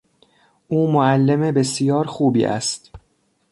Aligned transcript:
او 0.67 0.91
معلم 0.91 1.51
بسیار 1.51 2.05
خوبی 2.05 2.45
است. 2.45 2.91